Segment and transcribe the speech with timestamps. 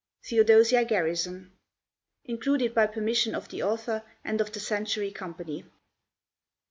[0.23, 1.51] Theodosia Garrison
[2.27, 5.63] _Included by permission of the author and of The Century Company.